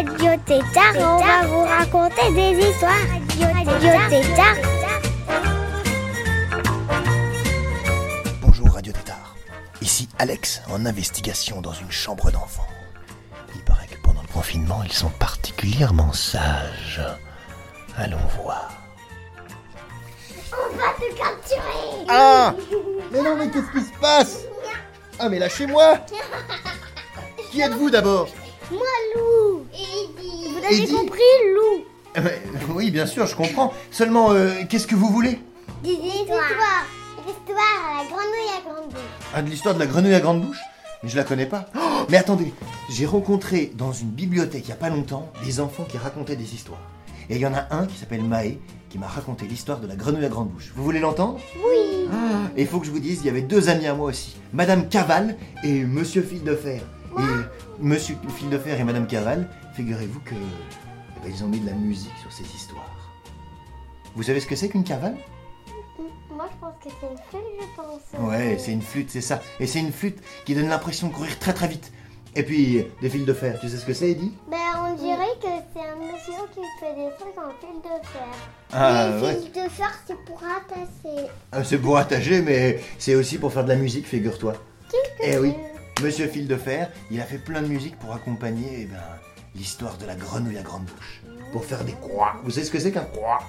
[0.00, 2.92] Radio Tétard on va vous raconter des histoires.
[3.66, 4.56] Radio Tétard.
[8.40, 9.36] Bonjour Radio Tétard.
[9.82, 12.66] Ici Alex en investigation dans une chambre d'enfant.
[13.54, 17.02] Il paraît que pendant le confinement, ils sont particulièrement sages.
[17.98, 18.70] Allons voir.
[20.50, 22.06] On va te capturer.
[22.08, 22.54] Ah
[23.12, 24.38] Mais non, mais qu'est-ce qui se passe?
[25.18, 25.98] Ah, mais lâchez-moi
[27.50, 28.28] Qui êtes-vous d'abord?
[28.70, 29.29] Moi, Lou.
[30.60, 31.20] Vous avez Eddie compris,
[31.54, 31.84] Lou
[32.18, 32.28] Euh,
[32.74, 33.72] Oui, bien sûr, je comprends.
[33.90, 35.38] Seulement, euh, qu'est-ce que vous voulez?
[35.82, 36.86] Des histoires.
[37.26, 39.00] L'histoire à la grenouille à grande bouche.
[39.34, 40.58] Ah, de l'histoire de la grenouille à grande bouche?
[41.02, 41.66] Mais je la connais pas.
[41.76, 42.52] Oh, mais attendez,
[42.90, 46.54] j'ai rencontré dans une bibliothèque il y a pas longtemps des enfants qui racontaient des
[46.54, 46.80] histoires.
[47.30, 48.58] Et il y en a un qui s'appelle Maë
[48.90, 50.72] qui m'a raconté l'histoire de la grenouille à grande bouche.
[50.74, 51.38] Vous voulez l'entendre?
[51.56, 52.08] Oui.
[52.12, 54.08] Ah, Et il faut que je vous dise, il y avait deux amis à moi
[54.08, 54.36] aussi.
[54.52, 56.82] Madame Caval et Monsieur Fil de Fer.
[57.18, 57.22] Et
[57.80, 61.66] Monsieur Fil de Fer et Madame Caval, figurez-vous que eh ben, ils ont mis de
[61.66, 62.96] la musique sur ces histoires.
[64.14, 65.16] Vous savez ce que c'est qu'une cavale
[66.30, 68.28] Moi, je pense que c'est une feuille, je pense.
[68.28, 69.40] Ouais, c'est une flûte, c'est ça.
[69.60, 71.92] Et c'est une flûte qui donne l'impression de courir très très vite.
[72.36, 75.34] Et puis, des fils de fer, tu sais ce que c'est, Eddie Ben, on dirait
[75.42, 78.28] que c'est un monsieur qui fait des trucs en fil de fer.
[78.72, 79.34] Ah, les ouais.
[79.34, 81.28] fils de fer, c'est pour attacher.
[81.50, 84.54] Ah, C'est pour attacher, mais c'est aussi pour faire de la musique, figure-toi.
[84.90, 85.54] Qu'est-ce que Eh oui,
[86.02, 88.96] Monsieur Fil de Fer, il a fait plein de musique pour accompagner eh ben,
[89.54, 91.20] l'histoire de la grenouille à grande bouche.
[91.52, 92.36] Pour faire des croix.
[92.44, 93.40] Vous savez ce que c'est qu'un croix?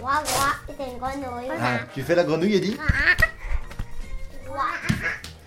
[0.00, 1.50] Ouah, ouah, c'est une grenouille.
[1.60, 2.76] Ah, Tu fais la grenouille, Eddie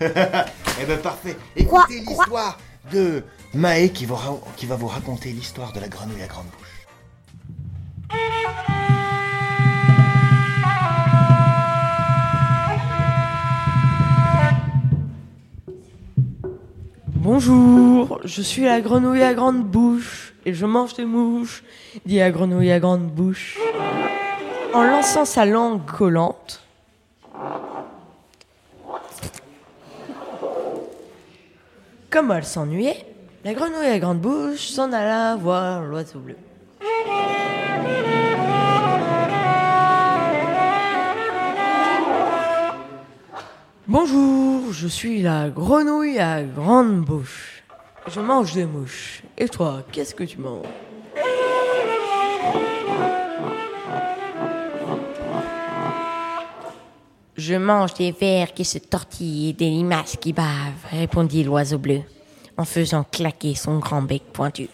[0.00, 1.36] Eh ben parfait.
[1.66, 2.24] Croix, Écoutez croix.
[2.24, 2.58] l'histoire
[2.92, 6.86] de Maë qui va vous raconter l'histoire de la grenouille à grande bouche.
[17.24, 21.62] Bonjour, je suis la grenouille à grande bouche et je mange des mouches,
[22.04, 23.60] dit la grenouille à grande bouche.
[24.74, 26.60] En lançant sa langue collante,
[32.10, 33.06] comme elle s'ennuyait,
[33.44, 36.34] la grenouille à grande bouche s'en alla voir l'oiseau bleu.
[43.88, 47.64] Bonjour, je suis la grenouille à grande bouche.
[48.06, 49.24] Je mange des mouches.
[49.36, 50.66] Et toi, qu'est-ce que tu manges?
[57.36, 60.46] Je mange des vers qui se tortillent et des limaces qui bavent,
[60.92, 62.02] répondit l'oiseau bleu,
[62.56, 64.68] en faisant claquer son grand bec pointu.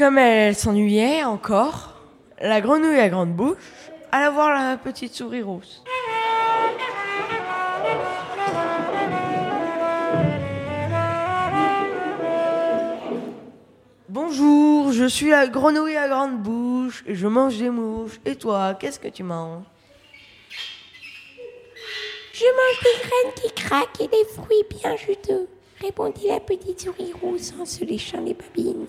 [0.00, 1.94] Comme elle s'ennuyait encore,
[2.40, 3.58] la grenouille à grande bouche
[4.10, 5.84] alla voir la petite souris rousse.
[14.08, 18.20] Bonjour, je suis la grenouille à grande bouche et je mange des mouches.
[18.24, 19.66] Et toi, qu'est-ce que tu manges?
[22.32, 25.46] Je mange des graines qui craquent et des fruits bien juteux,
[25.80, 28.86] répondit la petite souris rousse en se léchant les babines.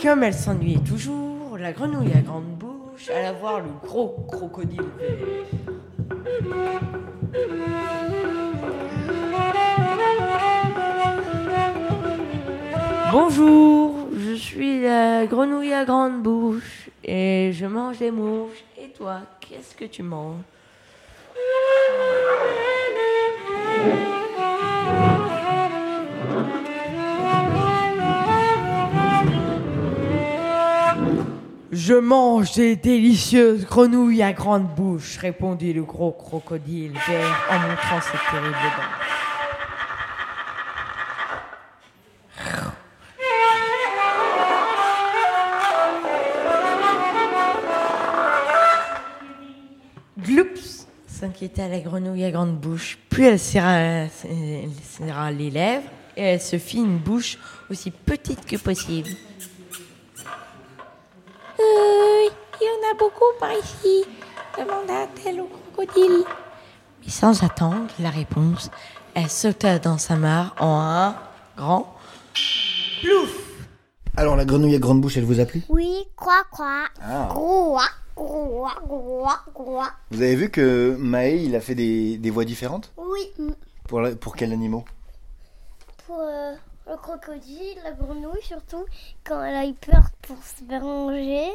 [0.00, 4.80] Comme elle s'ennuyait toujours, la grenouille à grande bouche alla voir le gros crocodile.
[13.12, 14.01] Bonjour,
[14.42, 18.64] suis la grenouille à grande bouche et je mange des mouches.
[18.78, 20.42] Et toi, qu'est-ce que tu manges?
[31.72, 38.00] Je mange des délicieuses grenouilles à grande bouche, répondit le gros crocodile vert en montrant
[38.00, 39.01] ses terribles dents.
[51.32, 52.98] Inquiéter à la grenouille à grande bouche.
[53.08, 54.10] Plus elle serra, elle
[54.82, 57.38] serra les lèvres et elle se fit une bouche
[57.70, 59.08] aussi petite que possible.
[61.58, 62.28] Euh,
[62.60, 64.04] il y en a beaucoup par ici,
[64.58, 66.24] demanda-t-elle au crocodile.
[67.02, 68.70] Mais sans attendre la réponse,
[69.14, 71.16] elle sauta dans sa mare en un
[71.56, 71.96] grand
[73.00, 73.38] plouf.
[74.18, 75.62] Alors la grenouille à grande bouche, elle vous a plu?
[75.70, 76.84] Oui, croix, croix.
[77.00, 77.28] Ah.
[77.30, 77.88] Croix.
[78.16, 78.66] Vous
[80.22, 82.92] avez vu que Maë, il a fait des, des voix différentes?
[82.96, 83.32] Oui.
[83.88, 84.82] pour, la- pour quel animal?
[86.06, 86.54] Pour euh,
[86.88, 88.84] le crocodile, la grenouille surtout,
[89.24, 91.48] quand elle a eu peur pour se faire manger.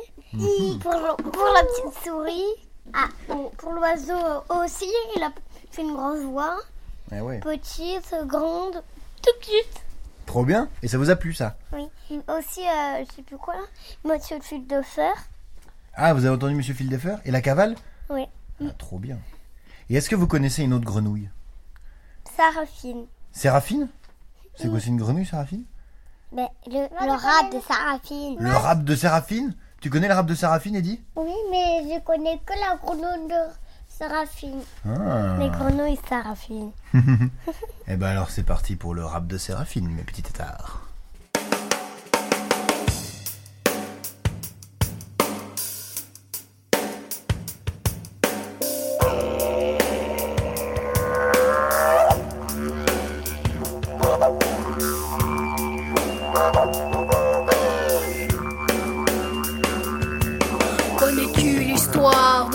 [0.81, 2.43] Pour, le- pour la petite souris.
[2.93, 5.31] Ah, bon, pour l'oiseau euh, aussi, il a
[5.71, 6.57] fait une grosse voix.
[7.11, 7.39] Ah ouais.
[7.39, 8.81] Petite, grande,
[9.21, 9.81] tout petite.
[10.25, 10.69] Trop bien.
[10.83, 11.55] Et ça vous a plu ça?
[11.73, 11.87] Oui.
[12.11, 13.63] Aussi, euh, je sais plus quoi là,
[14.05, 15.13] Monsieur le fil de fer.
[15.99, 17.75] Ah, vous avez entendu Monsieur Fildefer Et la cavale?
[18.11, 18.27] Oui.
[18.61, 19.17] Ah, trop bien.
[19.89, 21.27] Et est-ce que vous connaissez une autre grenouille?
[22.35, 23.07] Sarafine.
[23.31, 23.87] Séraphine?
[24.55, 25.63] C'est quoi, c'est une grenouille, Séraphine?
[26.31, 28.37] Mais le, le rat de Sarafine.
[28.39, 29.55] Le rap de Séraphine?
[29.81, 31.01] Tu connais le rap de Séraphine, Eddy?
[31.15, 33.51] Oui, mais je connais que la grenouille de
[33.87, 34.61] Sarafine.
[34.85, 35.37] Ah.
[35.39, 36.71] Les grenouilles Sarafine.
[37.89, 40.86] Eh ben alors c'est parti pour le rap de Séraphine, mes petits tétards.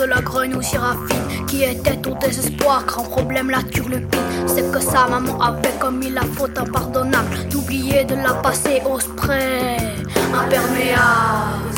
[0.03, 5.07] De la grenouille Séraphine qui était au désespoir, grand problème la turlupine C'est que sa
[5.07, 9.77] maman avait commis la faute impardonnable d'oublier de la passer au spray
[10.33, 11.69] imperméable.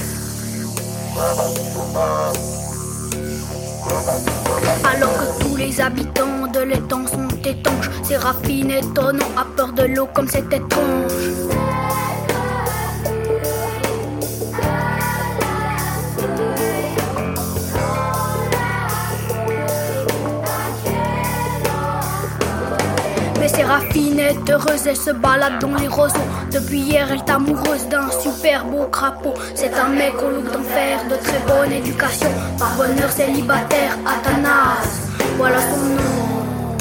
[4.91, 10.07] Alors que tous les habitants de l'étang sont étanches, Séraphine étonnant a peur de l'eau
[10.13, 11.04] comme c'est étrange.
[23.65, 26.13] Séraphine est heureuse, elle se balade dans les roseaux.
[26.51, 29.33] Depuis hier, elle est amoureuse d'un super beau crapaud.
[29.55, 32.29] C'est un mec au look d'enfer, de très bonne éducation.
[32.59, 35.09] Par bonheur célibataire, Athanas.
[35.37, 36.75] Voilà son nom.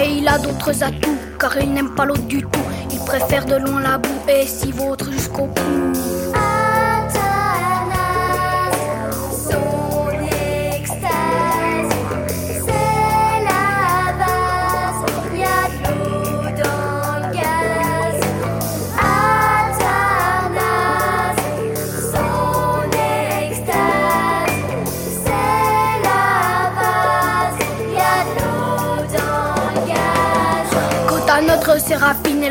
[0.00, 2.66] Et il a d'autres atouts, car il n'aime pas l'eau du tout.
[2.90, 5.92] Il préfère de loin la boue et s'y vautre jusqu'au bout.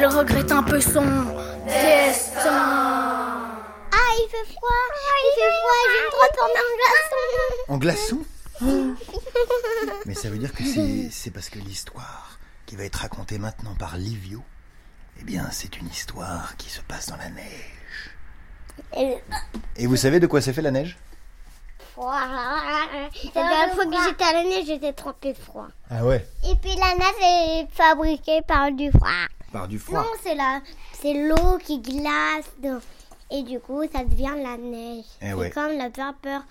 [0.05, 1.01] Elle regrette un peu son
[1.65, 2.45] destin.
[3.91, 4.85] Ah, il fait froid,
[5.23, 6.63] il fait froid, je vais me transformer
[7.69, 8.19] en glaçon.
[8.59, 8.67] En
[8.97, 9.05] glaçon
[10.05, 10.63] Mais ça veut dire que
[11.11, 12.37] c'est, parce que l'histoire
[12.67, 14.43] qui va être racontée maintenant par Livio,
[15.19, 18.11] eh bien c'est une histoire qui se passe dans la neige.
[18.97, 19.17] Et-
[19.77, 20.97] Et vous savez de quoi c'est fait la neige?
[21.93, 22.11] Froid.
[22.13, 25.67] La dernière fois que j'étais à la neige, j'étais trempée de froid.
[25.89, 26.27] Ah ouais?
[26.49, 29.09] Et puis la neige est fabriquée par du froid.
[29.55, 30.01] Par du froid.
[30.01, 30.59] Non, c'est la,
[31.01, 32.43] c'est l'eau qui glace.
[33.31, 35.05] Et du coup, ça devient la neige.
[35.21, 35.49] Eh c'est ouais.
[35.49, 36.43] comme la vapeur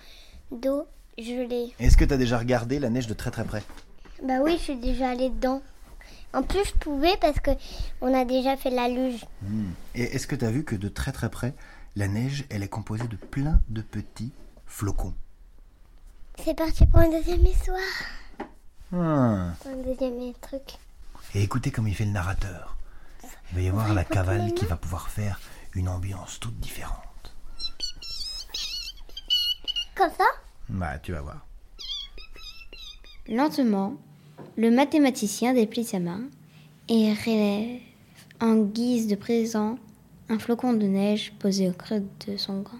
[0.51, 1.71] d'eau gelée.
[1.77, 3.61] Est-ce que t'as déjà regardé la neige de très très près?
[4.23, 5.61] Bah oui, je suis déjà allée dedans.
[6.33, 7.51] En plus, je pouvais parce que
[8.01, 9.23] on a déjà fait la luge.
[9.93, 11.53] Et est-ce que t'as vu que de très très près,
[11.95, 14.31] la neige, elle est composée de plein de petits
[14.65, 15.13] flocons?
[16.43, 17.77] C'est parti pour un deuxième histoire.
[18.91, 19.53] Ah.
[19.61, 20.79] Pour un deuxième truc.
[21.35, 22.74] Et écoutez comme il fait le narrateur.
[23.51, 25.39] Il va y avoir la cavale qui va pouvoir faire
[25.73, 27.35] une ambiance toute différente.
[29.95, 30.25] Comme ça?
[30.69, 31.45] Bah, tu vas voir.
[33.27, 33.95] Lentement,
[34.57, 36.21] le mathématicien déplie sa main
[36.89, 37.79] et relève,
[38.41, 39.77] en guise de présent,
[40.29, 42.71] un flocon de neige posé au creux de son gant.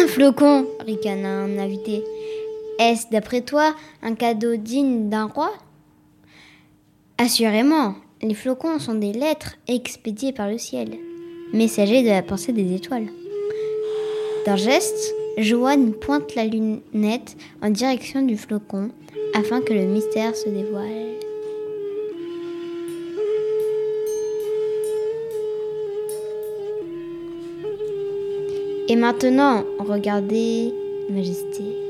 [0.00, 2.02] Un flocon, ricana un invité.
[2.78, 5.52] Est-ce, d'après toi, un cadeau digne d'un roi?
[7.18, 10.96] Assurément, les flocons sont des lettres expédiées par le ciel,
[11.52, 13.08] messagers de la pensée des étoiles.
[14.46, 18.90] D'un geste, Joanne pointe la lunette en direction du flocon
[19.34, 21.12] afin que le mystère se dévoile.
[28.88, 30.74] Et maintenant, regardez,
[31.08, 31.81] Majesté.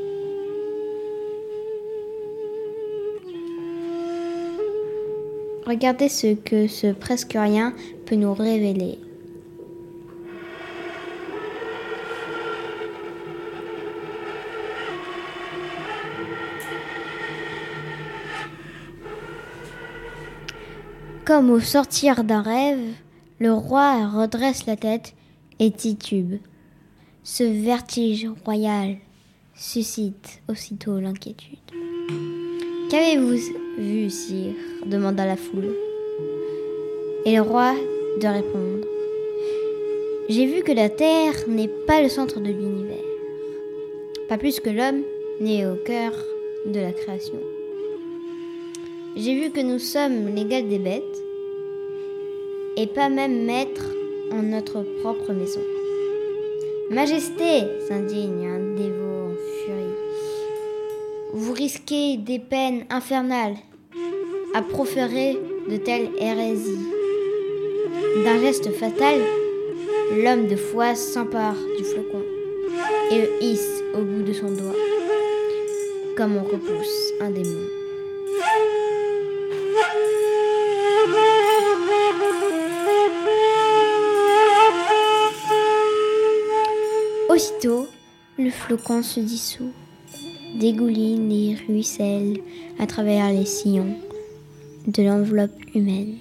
[5.66, 7.72] Regardez ce que ce presque rien
[8.06, 8.98] peut nous révéler.
[21.24, 22.80] Comme au sortir d'un rêve,
[23.38, 25.14] le roi redresse la tête
[25.60, 26.34] et titube.
[27.22, 28.96] Ce vertige royal
[29.54, 31.58] suscite aussitôt l'inquiétude.
[32.90, 33.38] Qu'avez-vous
[33.78, 34.71] vu, sire?
[34.86, 35.74] Demanda la foule.
[37.24, 37.74] Et le roi
[38.20, 38.86] de répondre.
[40.28, 43.04] J'ai vu que la Terre n'est pas le centre de l'univers,
[44.28, 45.02] pas plus que l'homme
[45.40, 46.12] n'est au cœur
[46.66, 47.40] de la création.
[49.16, 51.22] J'ai vu que nous sommes l'égal des bêtes,
[52.76, 53.84] et pas même maître
[54.30, 55.60] en notre propre maison.
[56.90, 59.96] Majesté, s'indigne un dévot en furie,
[61.34, 63.56] vous risquez des peines infernales
[64.54, 66.86] à proférer de telles hérésies.
[68.24, 69.20] D'un geste fatal,
[70.16, 72.22] l'homme de foi s'empare du flocon
[73.10, 74.74] et le hisse au bout de son doigt,
[76.16, 77.66] comme on repousse un démon.
[87.30, 87.86] Aussitôt,
[88.38, 89.72] le flocon se dissout,
[90.60, 92.38] dégouline et ruisselle
[92.78, 93.96] à travers les sillons
[94.86, 96.18] de l'enveloppe humaine.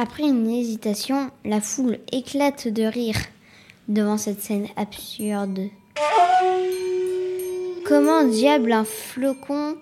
[0.00, 3.18] Après une hésitation, la foule éclate de rire
[3.88, 5.70] devant cette scène absurde.
[7.84, 9.76] Comment diable un flocon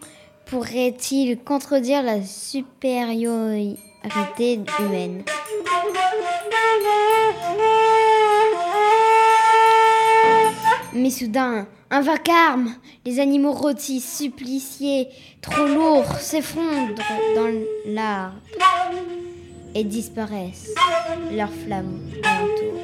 [0.46, 3.76] pourrait-il contredire la supériorité
[4.80, 5.22] humaine?
[10.94, 12.74] Mais soudain, un vacarme,
[13.04, 15.08] les animaux rôtis, suppliciés,
[15.42, 16.94] trop lourds, s'effondrent
[17.36, 17.52] dans
[17.86, 18.34] l'arbre
[19.74, 20.74] et disparaissent,
[21.30, 22.80] leurs flammes alentour.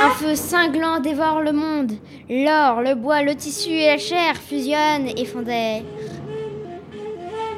[0.00, 1.92] Un feu cinglant dévore le monde.
[2.28, 5.82] L'or, le bois, le tissu et la chair fusionnent et fondèrent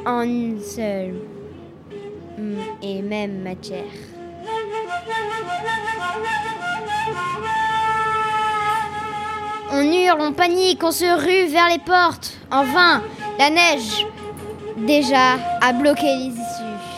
[0.06, 1.14] en une seule
[2.38, 3.84] mm, et même matière.
[9.70, 12.38] On hurle, on panique, on se rue vers les portes.
[12.50, 13.02] En vain,
[13.38, 14.06] la neige
[14.78, 16.93] déjà a bloqué les issues.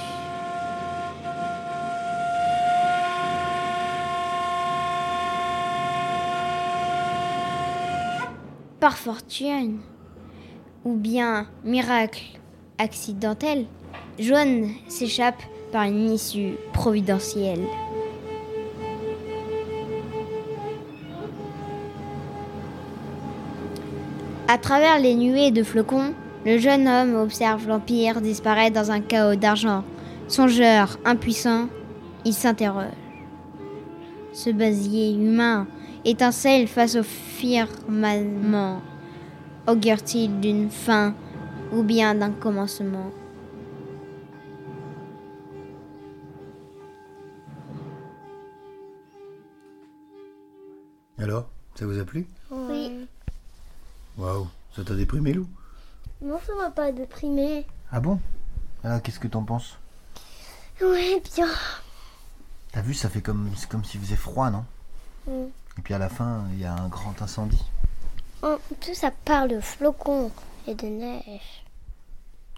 [8.86, 9.80] Par fortune,
[10.84, 12.22] ou bien miracle
[12.78, 13.66] accidentel,
[14.16, 17.64] Joanne s'échappe par une issue providentielle.
[24.46, 26.14] À travers les nuées de flocons,
[26.44, 29.82] le jeune homme observe l'Empire disparaître dans un chaos d'argent.
[30.28, 31.66] Songeur, impuissant,
[32.24, 32.94] il s'interroge.
[34.32, 35.66] Ce basier humain
[36.06, 38.80] étincelle face au firmament.
[39.66, 41.14] Augure-t-il d'une fin
[41.72, 43.10] ou bien d'un commencement?
[51.18, 52.28] Alors, ça vous a plu?
[52.50, 53.08] Oui.
[54.16, 55.48] Waouh, ça t'a déprimé, Lou?
[56.22, 57.66] Non, ça m'a pas déprimé.
[57.90, 58.20] Ah bon?
[58.84, 59.76] Ah, qu'est-ce que t'en penses?
[60.80, 61.48] Ouais, bien.
[62.70, 64.64] T'as vu, ça fait comme, c'est comme s'il faisait froid, non?
[65.26, 65.46] Mm.
[65.78, 67.64] Et puis à la fin, il y a un grand incendie.
[68.42, 70.30] En plus, ça parle de flocons
[70.66, 71.64] et de neige.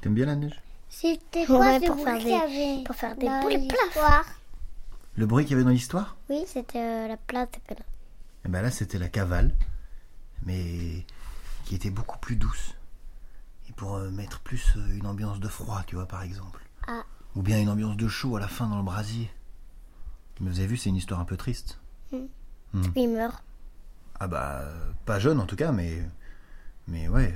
[0.01, 0.61] T'aimes bien la neige?
[0.91, 4.25] C'était Ouais, quoi ce pour bruit faire des- avait pour faire des dans boules l'histoire?
[5.17, 6.17] Le bruit qu'il y avait dans l'histoire?
[6.31, 7.59] Oui, c'était euh, la plate.
[7.69, 7.75] que-
[8.45, 9.55] Eh ben là, c'était la cavale,
[10.45, 11.05] mais
[11.65, 12.75] qui était beaucoup plus douce.
[13.69, 16.65] Et pour euh, mettre plus euh, une ambiance de froid, tu vois, par exemple.
[16.87, 17.03] Ah.
[17.37, 19.31] Ou bien une ambiance de chaud à la fin dans le brasier.
[20.41, 21.79] Mais vous avez vu, c'est une histoire un peu triste.
[22.95, 23.43] Il meurt.
[24.21, 24.65] Ah bah,
[25.05, 26.03] pas jeune en tout cas, mais.
[26.87, 27.35] Mais ouais.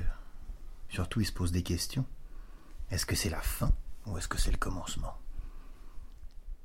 [0.89, 2.05] Surtout, il se pose des questions.
[2.91, 3.71] Est-ce que c'est la fin
[4.05, 5.15] ou est-ce que c'est le commencement?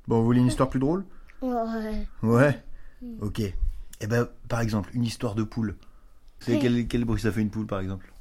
[0.07, 1.05] Bon, vous voulez une histoire plus drôle?
[1.41, 2.07] Ouais.
[2.21, 2.63] Ouais.
[3.21, 3.41] Ok.
[4.01, 5.75] Eh ben, par exemple, une histoire de poule.
[6.39, 8.11] Vous savez quel, quel bruit ça fait une poule, par exemple?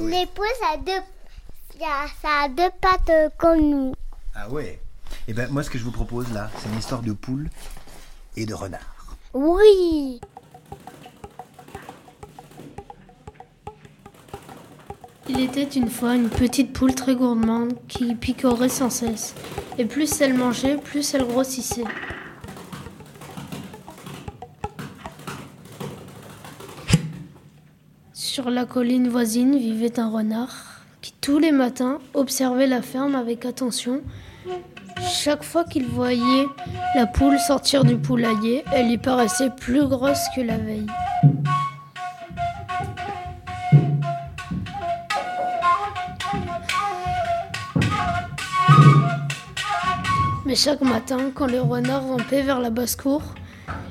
[0.00, 1.02] L'épouse a deux,
[1.78, 3.94] y a, ça a deux pattes euh, comme nous.
[4.34, 4.80] Ah ouais
[5.26, 7.48] Eh ben moi ce que je vous propose là, c'est une histoire de poule
[8.36, 9.16] et de renard.
[9.32, 10.20] Oui.
[15.26, 19.34] Il était une fois une petite poule très gourmande qui picorait sans cesse.
[19.78, 21.84] Et plus elle mangeait, plus elle grossissait.
[28.12, 33.46] Sur la colline voisine vivait un renard qui tous les matins observait la ferme avec
[33.46, 34.02] attention.
[35.08, 36.46] Chaque fois qu'il voyait
[36.94, 40.86] la poule sortir du poulailler, elle y paraissait plus grosse que la veille.
[50.46, 53.22] Mais chaque matin, quand le renard rampait vers la basse-cour,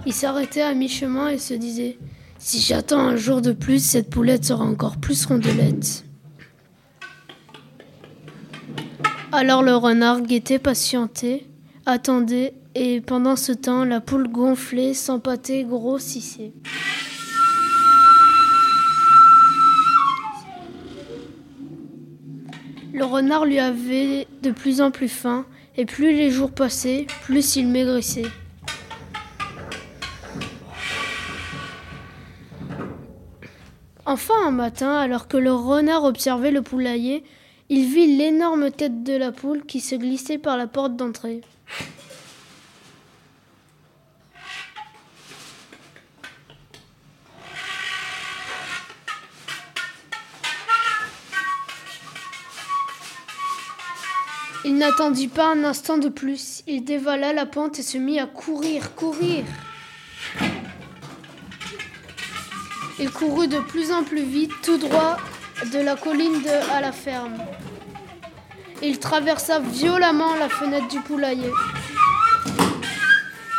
[0.06, 1.98] il s'arrêtait à mi-chemin et se disait
[2.38, 6.06] Si j'attends un jour de plus, cette poulette sera encore plus rondelette.
[9.36, 11.48] Alors le renard guettait, patientait,
[11.88, 16.54] attendait, et pendant ce temps, la poule gonflait, s'empâtait, grossissait.
[22.94, 25.48] Le renard lui avait de plus en plus faim,
[25.78, 28.30] et plus les jours passaient, plus il maigrissait.
[34.06, 37.24] Enfin, un matin, alors que le renard observait le poulailler,
[37.70, 41.42] il vit l'énorme tête de la poule qui se glissait par la porte d'entrée.
[54.66, 56.64] Il n'attendit pas un instant de plus.
[56.68, 59.44] Il dévala la pente et se mit à courir, courir.
[63.00, 65.18] Il courut de plus en plus vite, tout droit
[65.72, 67.38] de la colline de- à la ferme.
[68.82, 71.52] Il traversa violemment la fenêtre du poulailler.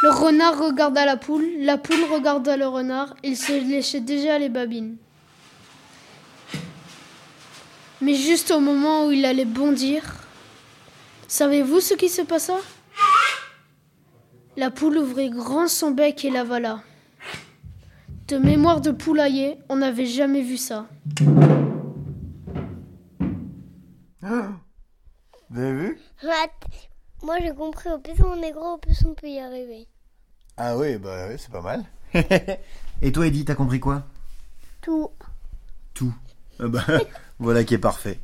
[0.03, 4.51] Le renard regarda la poule, la poule regarda le renard, il se léchait déjà les
[4.51, 4.97] babines.
[8.03, 10.03] Mais juste au moment où il allait bondir,
[11.27, 12.57] savez-vous ce qui se passa?
[14.59, 16.81] La poule ouvrit grand son bec et l'avala.
[18.29, 20.87] De mémoire de poulailler, on n'avait jamais vu ça.
[25.51, 25.99] Vous avez vu?
[26.23, 26.69] Rat.
[27.23, 29.87] Moi j'ai compris, au plus on est gros, au plus on peut y arriver.
[30.57, 31.85] Ah oui, bah oui, c'est pas mal.
[33.03, 34.05] et toi Eddy, t'as compris quoi?
[34.81, 35.11] Tout.
[35.95, 36.15] Tout.
[36.61, 36.85] Ah bah,
[37.39, 38.21] voilà qui est parfait.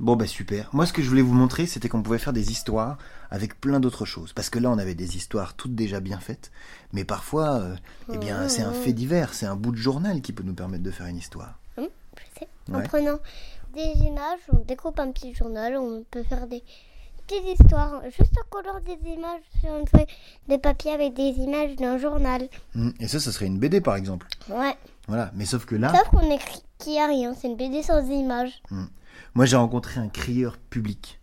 [0.00, 0.68] Bon bah super.
[0.72, 2.98] Moi ce que je voulais vous montrer c'était qu'on pouvait faire des histoires
[3.30, 4.32] avec plein d'autres choses.
[4.32, 6.50] Parce que là on avait des histoires toutes déjà bien faites.
[6.92, 7.76] Mais parfois, euh,
[8.12, 10.82] eh bien c'est un fait divers, c'est un bout de journal qui peut nous permettre
[10.82, 11.58] de faire une histoire.
[11.78, 12.48] Hum, je sais.
[12.72, 12.82] En Ouais.
[12.82, 13.18] prenant
[13.72, 16.62] des images, on découpe un petit journal, on peut faire des
[17.26, 18.02] petites histoires.
[18.04, 20.06] Juste en collant des images sur une feuille
[20.48, 22.48] de papier avec des images d'un journal.
[22.76, 24.26] Hum, Et ça, ça serait une BD par exemple.
[24.48, 24.74] Ouais.
[25.08, 25.30] Voilà.
[25.34, 28.04] Mais sauf que là, Sauf qu'on écrit qu'il n'y a rien, c'est une BD sans
[28.08, 28.62] images.
[29.34, 31.18] moi j'ai rencontré un crieur public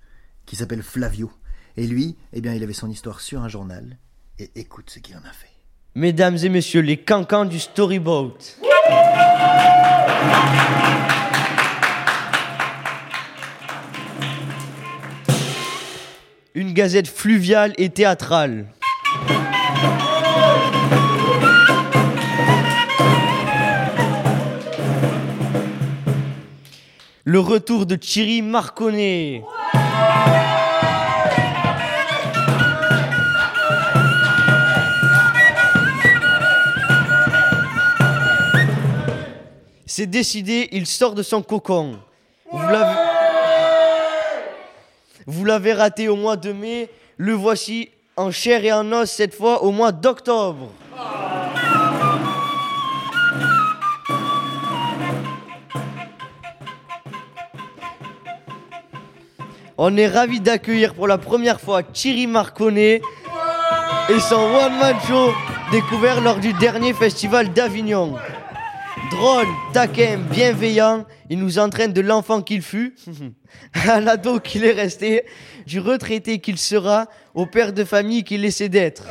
[0.45, 1.31] qui s'appelle Flavio.
[1.77, 3.97] Et lui, eh bien il avait son histoire sur un journal.
[4.39, 5.47] Et écoute ce qu'il en a fait.
[5.95, 8.33] Mesdames et messieurs, les cancans du storyboat.
[16.55, 18.65] Une gazette fluviale et théâtrale.
[27.23, 29.43] Le retour de Thierry Marconnet.
[39.85, 41.99] C'est décidé, il sort de son cocon.
[45.31, 49.35] Vous l'avez raté au mois de mai, le voici en chair et en os cette
[49.35, 50.71] fois au mois d'octobre.
[59.77, 62.99] On est ravis d'accueillir pour la première fois Thierry Marconnet
[64.09, 65.29] et son one-man show
[65.71, 68.15] découvert lors du dernier festival d'Avignon.
[69.11, 72.95] Drôle, taquin, bienveillant, il nous entraîne de l'enfant qu'il fut,
[73.87, 75.25] à l'ado qu'il est resté,
[75.65, 79.03] du retraité qu'il sera, au père de famille qu'il essaie d'être.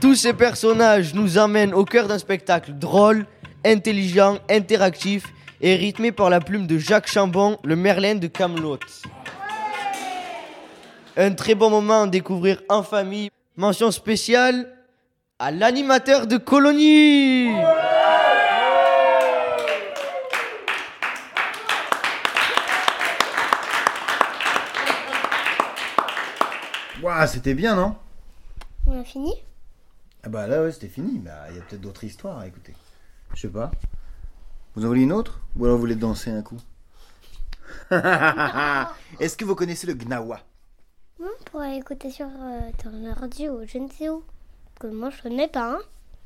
[0.00, 3.26] Tous ces personnages nous emmènent au cœur d'un spectacle drôle,
[3.64, 5.24] intelligent, interactif
[5.60, 8.78] et rythmé par la plume de Jacques Chambon, le Merlin de Camelot.
[11.16, 14.72] Un très bon moment à découvrir en famille mention spéciale
[15.38, 17.50] à l'animateur de colonie.
[27.02, 27.96] Ouais c'était bien, non?
[28.86, 29.32] On a fini?
[30.24, 31.18] Ah bah là, ouais, c'était fini.
[31.18, 32.74] Bah, il y a peut-être d'autres histoires à écouter.
[33.34, 33.70] Je sais pas.
[34.74, 35.40] Vous en voulez une autre?
[35.56, 36.60] Ou alors vous voulez danser un coup?
[39.20, 40.40] Est-ce que vous connaissez le gnawa?
[41.22, 44.24] On pourrait écouter sur euh, ton ordi ou je ne sais où.
[44.74, 45.74] Parce que moi, je connais pas.
[45.74, 45.78] Hein.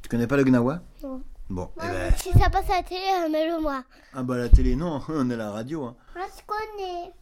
[0.02, 1.20] Tu connais pas le gnawa Non.
[1.50, 2.12] Bon, eh ben...
[2.16, 3.84] Si ça passe à la télé, euh, mets-le moi.
[4.14, 5.84] Ah bah la télé, non, on est à la radio.
[5.84, 5.94] Hein.
[6.16, 7.12] Moi, je connais.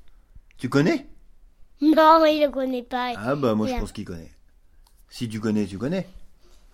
[0.56, 1.06] Tu connais?
[1.82, 3.12] Non, il le connaît pas.
[3.16, 4.30] Ah bah moi je pense qu'il connaît.
[5.10, 6.06] Si tu connais, tu connais.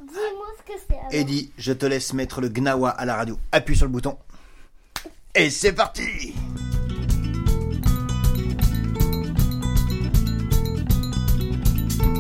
[0.01, 0.95] Dis-moi ce que c'est.
[0.97, 1.13] alors.
[1.13, 3.39] Eddie, je te laisse mettre le gnawa à la radio.
[3.51, 4.17] Appuie sur le bouton.
[5.35, 6.35] Et c'est parti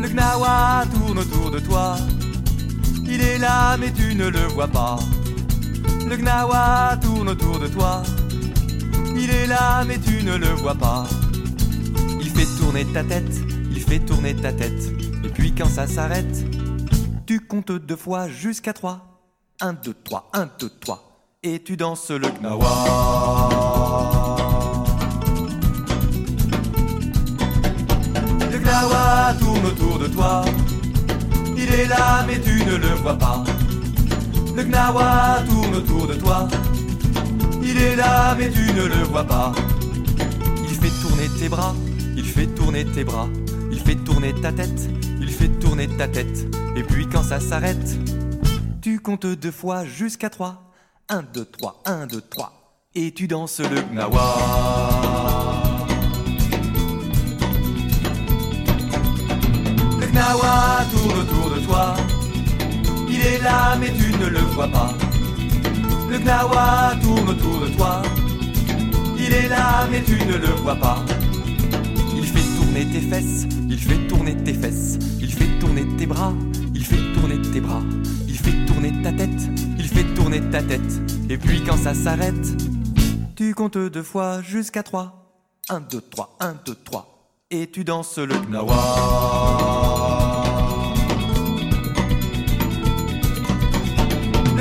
[0.00, 1.96] Le gnawa tourne autour de toi.
[3.06, 4.98] Il est là, mais tu ne le vois pas.
[6.08, 8.02] Le gnawa tourne autour de toi.
[9.14, 11.06] Il est là, mais tu ne le vois pas.
[12.20, 14.82] Il fait tourner ta tête, il fait tourner ta tête.
[15.22, 16.46] Et puis quand ça s'arrête,
[17.26, 19.20] tu comptes deux fois jusqu'à trois.
[19.60, 21.28] Un, deux, trois, un, deux, trois.
[21.42, 22.70] Et tu danses le gnawa.
[28.50, 30.44] Le gnawa tourne autour de toi.
[31.56, 33.44] Il est là, mais tu ne le vois pas.
[34.56, 36.48] Le gnawa tourne autour de toi.
[37.62, 39.52] Il est là, mais tu ne le vois pas.
[40.68, 41.74] Il fait tourner tes bras,
[42.16, 43.28] il fait tourner tes bras.
[43.72, 44.88] Il fait tourner ta tête,
[45.20, 46.46] il fait tourner ta tête.
[46.76, 47.98] Et puis quand ça s'arrête,
[48.82, 50.72] tu comptes deux fois jusqu'à trois.
[51.08, 52.52] Un, deux, trois, un, deux, trois.
[52.94, 55.09] Et tu danses le gnawa.
[60.20, 61.94] Le gnawa tourne autour de toi.
[63.08, 64.92] Il est là, mais tu ne le vois pas.
[66.10, 68.02] Le gnawa tourne autour de toi.
[69.16, 71.02] Il est là, mais tu ne le vois pas.
[72.14, 76.34] Il fait tourner tes fesses, il fait tourner tes fesses, il fait tourner tes bras,
[76.74, 77.82] il fait tourner tes bras,
[78.28, 81.00] il fait tourner ta tête, il fait tourner ta tête.
[81.30, 82.46] Et puis quand ça s'arrête,
[83.36, 85.32] tu comptes deux fois jusqu'à trois.
[85.70, 87.06] Un, deux, trois, un, deux, trois.
[87.50, 89.89] Et tu danses le gnawa.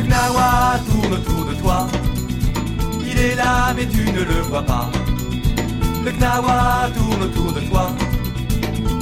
[0.10, 1.88] Le gnawa tourne autour de toi.
[3.06, 4.90] Il est là, mais tu ne le vois pas.
[6.04, 7.92] Le gnawa tourne autour de toi.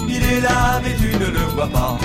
[0.09, 1.97] Il est là, mais tu ne le vois pas.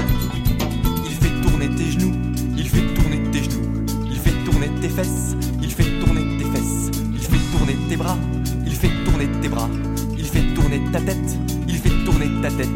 [1.04, 2.12] Il fait tourner tes genoux,
[2.56, 6.90] il fait tourner tes genoux, il fait tourner tes fesses, il fait tourner tes fesses,
[7.12, 8.16] il fait tourner tes bras,
[8.64, 9.68] il fait tourner tes bras,
[10.16, 12.68] il fait tourner ta tête, il fait tourner ta tête.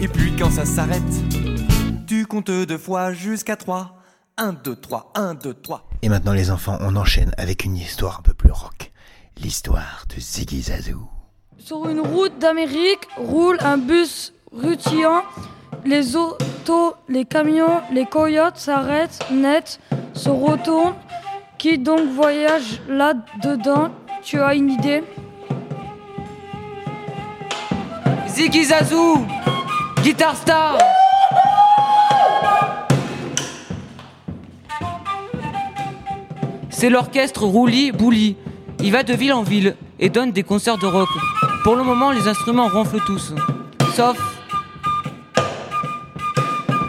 [0.00, 1.02] Et puis quand ça s'arrête,
[2.06, 4.01] tu comptes deux fois jusqu'à trois.
[4.42, 5.84] Un, deux, trois, un, deux, trois.
[6.02, 8.90] Et maintenant les enfants, on enchaîne avec une histoire un peu plus rock.
[9.40, 11.08] L'histoire de Ziggy Zazou.
[11.58, 15.22] Sur une route d'Amérique roule un bus rutilant.
[15.84, 19.78] Les autos, les camions, les coyotes s'arrêtent net,
[20.12, 20.96] se retournent.
[21.56, 23.92] Qui donc voyage là-dedans?
[24.24, 25.04] Tu as une idée?
[28.26, 29.24] Ziggy Zazou
[30.02, 30.78] Guitar Star
[36.82, 38.34] C'est l'orchestre Rouli Bouli.
[38.80, 41.06] Il va de ville en ville et donne des concerts de rock.
[41.62, 43.32] Pour le moment, les instruments ronflent tous.
[43.94, 44.18] Sauf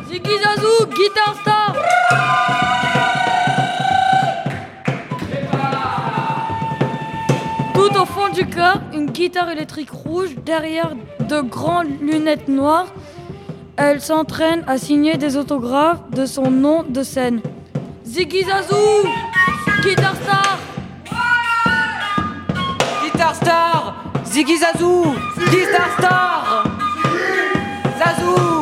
[0.08, 1.75] Ziggy Zazou, Guitar Star
[7.75, 12.91] Tout au fond du car, une guitare électrique rouge derrière de grandes lunettes noires.
[13.77, 17.41] Elle s'entraîne à signer des autographes de son nom de scène.
[18.03, 19.08] Ziggy Zazou
[19.83, 20.59] Guitar Star.
[23.01, 25.13] Guitar Star Ziggy Zazou.
[25.51, 26.63] Guitar Star
[27.97, 27.99] Zazou.
[27.99, 28.52] Zazou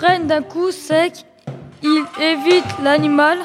[0.00, 1.26] freine d'un coup sec.
[1.82, 3.38] Il évite l'animal.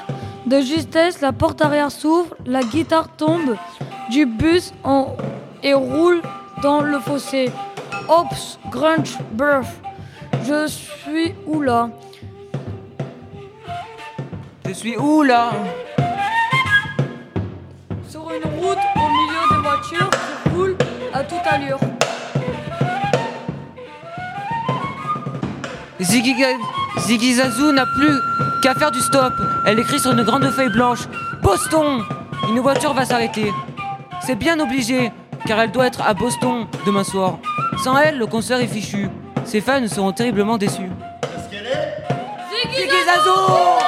[0.45, 2.33] De justesse, la porte arrière s'ouvre.
[2.45, 3.55] La guitare tombe
[4.09, 5.17] du bus en-
[5.63, 6.21] et roule
[6.63, 7.51] dans le fossé.
[8.07, 9.67] Ops, grunge, burf.
[10.47, 11.89] Je suis où là?
[14.65, 15.49] Je suis où là?
[18.07, 20.77] Sur une route au milieu des voitures qui roulent
[21.13, 21.79] à toute allure.
[26.09, 26.57] Ziggy, Ga-
[26.99, 28.19] Ziggy Zazou n'a plus
[28.61, 29.33] qu'à faire du stop.
[29.65, 31.07] Elle écrit sur une grande feuille blanche.
[31.41, 32.03] Boston
[32.49, 33.51] Une voiture va s'arrêter.
[34.25, 35.11] C'est bien obligé,
[35.45, 37.39] car elle doit être à Boston demain soir.
[37.83, 39.09] Sans elle, le concert est fichu.
[39.45, 40.89] Ses fans seront terriblement déçus.
[41.21, 41.97] Parce qu'elle est?
[42.71, 43.79] Ziggy Guitar Star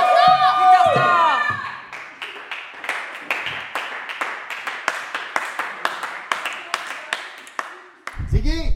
[8.30, 8.74] Ziggy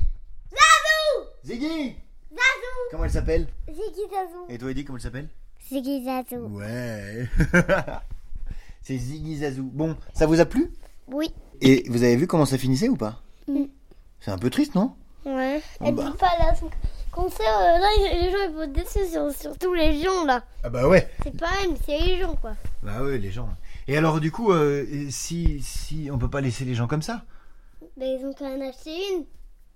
[0.49, 1.95] Zazou Ziggy
[2.31, 5.29] Zazou Comment elle s'appelle Ziggy Zazou Et toi, Eddie, comment elle s'appelle
[5.69, 7.27] Ziggy Zazou Ouais.
[8.81, 9.69] C'est Ziggy Zazou.
[9.73, 10.71] Bon, ça vous a plu
[11.07, 11.31] Oui.
[11.61, 13.65] Et vous avez vu comment ça finissait ou pas Mm.
[14.19, 14.93] C'est un peu triste, non
[15.25, 15.61] Ouais.
[15.79, 16.11] Oh Elle bah.
[16.11, 16.69] dit pas là son
[17.11, 20.43] concert, euh, là les gens ils vont être déçus, sur- surtout les gens là.
[20.63, 21.09] Ah bah ouais.
[21.23, 22.53] C'est pas mais c'est les gens quoi.
[22.83, 23.49] Bah ouais, les gens.
[23.87, 27.23] Et alors, du coup, euh, si, si on peut pas laisser les gens comme ça
[27.97, 29.25] Mais ils ont quand même acheté une,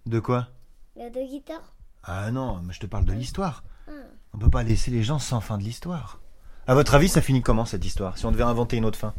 [0.06, 0.48] De quoi
[0.96, 1.75] la deux guitares.
[2.06, 3.64] Ah non, mais je te parle de l'histoire.
[3.88, 3.92] Ah.
[4.34, 6.20] On peut pas laisser les gens sans fin de l'histoire.
[6.68, 9.14] À votre avis, ça finit comment cette histoire Si on devait inventer une autre fin?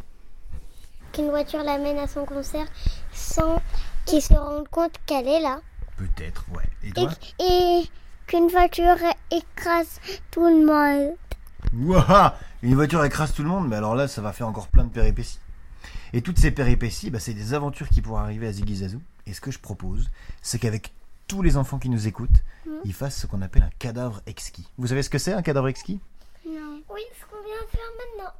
[1.13, 2.67] Qu'une voiture l'amène à son concert
[3.13, 3.61] sans
[4.05, 5.61] qu'il se rende compte qu'elle est là.
[5.97, 6.65] Peut-être, ouais.
[6.85, 7.11] Et Et, toi?
[7.41, 7.83] Et
[8.27, 8.97] qu'une voiture
[9.31, 11.15] écrase tout le monde.
[11.75, 14.85] Ouah Une voiture écrase tout le monde, mais alors là, ça va faire encore plein
[14.85, 15.41] de péripéties.
[16.13, 19.01] Et toutes ces péripéties, bah, c'est des aventures qui pourraient arriver à Ziggy Zazou.
[19.27, 20.09] Et ce que je propose,
[20.43, 20.93] c'est qu'avec
[21.27, 22.43] tous les enfants qui nous écoutent,
[22.85, 24.69] ils fassent ce qu'on appelle un cadavre exquis.
[24.79, 26.01] Vous savez ce que c'est un cadavre exquis?
[26.47, 26.81] Non.
[26.93, 27.81] Oui, ce qu'on vient de faire
[28.17, 28.33] maintenant.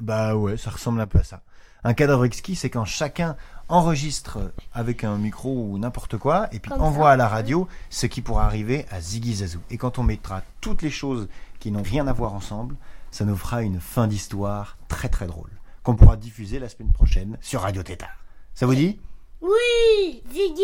[0.00, 1.42] Bah ouais, ça ressemble un peu à ça.
[1.84, 3.36] Un cadavre exquis, c'est quand chacun
[3.68, 7.12] enregistre avec un micro ou n'importe quoi, et puis Comme envoie ça.
[7.12, 9.60] à la radio ce qui pourra arriver à Ziggy Zazou.
[9.70, 12.76] Et quand on mettra toutes les choses qui n'ont rien à voir ensemble,
[13.10, 15.50] ça nous fera une fin d'histoire très très drôle,
[15.82, 18.16] qu'on pourra diffuser la semaine prochaine sur Radio Tétard.
[18.54, 19.00] Ça vous dit?
[19.42, 20.62] Oui Ziggy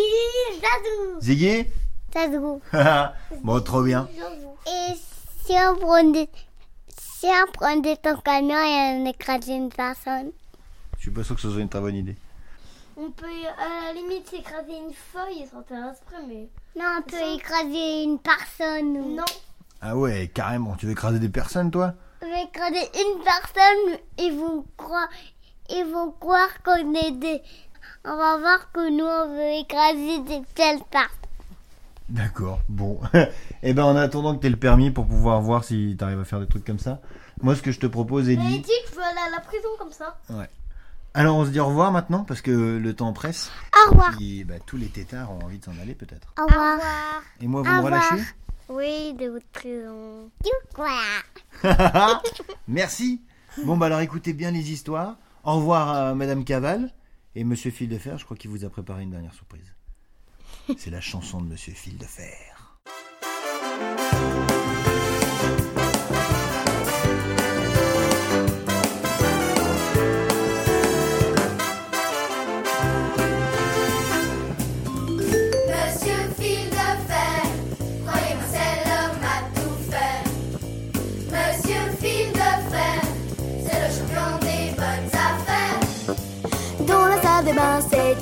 [0.61, 1.67] Zazou Ziggy
[2.15, 2.61] Zazou.
[3.43, 4.09] Bon, trop bien.
[4.67, 4.95] Et
[5.45, 6.29] si on prenait,
[6.99, 10.31] si on prenait ton camion et on écrasait une personne?
[10.97, 12.17] Je suis pas sûr que ce soit une très bonne idée.
[12.97, 13.27] On peut
[13.59, 16.49] à la limite s'écraser une feuille sans faire exprès, mais.
[16.77, 18.97] Non, on peut écraser une personne.
[18.97, 19.25] ou- Non.
[19.81, 21.95] Ah ouais, carrément, tu veux écraser des personnes, toi?
[22.23, 25.09] On va écraser une personne, ils vont croire,
[25.71, 27.41] ils vont croire qu'on est des.
[28.05, 31.11] On va voir que nous on veut écraser des telles personnes.
[32.09, 33.01] D'accord, bon.
[33.63, 36.21] Eh ben en attendant que tu aies le permis pour pouvoir voir si tu arrives
[36.21, 37.01] à faire des trucs comme ça,
[37.43, 38.61] moi ce que je te propose, Ellie...
[38.61, 40.17] dit que je veux aller à la prison comme ça.
[40.31, 40.49] Ouais.
[41.13, 43.51] Alors on se dit au revoir maintenant parce que le temps presse.
[43.87, 44.15] Au revoir.
[44.21, 46.33] Et bah, tous les tétards ont envie de s'en aller peut-être.
[46.39, 46.79] Au revoir.
[47.41, 48.11] Et moi vous Au me revoir.
[48.11, 48.25] relâchez
[48.69, 50.31] Oui, de votre prison.
[50.45, 50.89] Du quoi
[52.69, 53.21] Merci.
[53.65, 55.17] Bon bah alors écoutez bien les histoires.
[55.45, 56.91] Au revoir à Madame Caval
[57.39, 58.19] et Monsieur Fil de Fer.
[58.19, 59.73] Je crois qu'il vous a préparé une dernière surprise.
[60.77, 62.79] C'est la chanson de Monsieur Fil de Fer.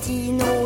[0.09, 0.66] Bains,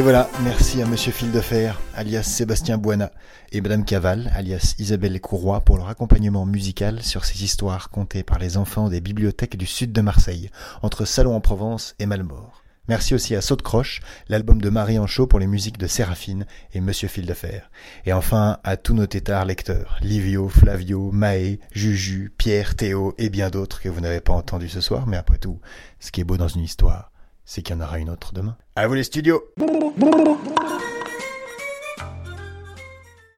[0.00, 3.10] Et voilà, merci à Monsieur Fil de Fer, alias Sébastien Boina,
[3.52, 8.38] et Madame Caval, alias Isabelle Courroy, pour leur accompagnement musical sur ces histoires contées par
[8.38, 10.48] les enfants des bibliothèques du sud de Marseille,
[10.80, 12.64] entre Salon en Provence et Malmort.
[12.88, 16.80] Merci aussi à Saute Croche, l'album de Marie Anchaud pour les musiques de Séraphine et
[16.80, 17.70] Monsieur Fil de Fer.
[18.06, 23.50] Et enfin, à tous nos tétards lecteurs, Livio, Flavio, Maë, Juju, Pierre, Théo et bien
[23.50, 25.60] d'autres que vous n'avez pas entendus ce soir, mais après tout,
[25.98, 27.12] ce qui est beau dans une histoire,
[27.44, 28.56] c'est qu'il y en aura une autre demain.
[28.76, 29.42] À vous les studios!